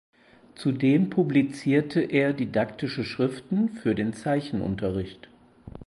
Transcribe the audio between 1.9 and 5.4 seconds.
er didaktische Schriften für den Zeichenunterricht.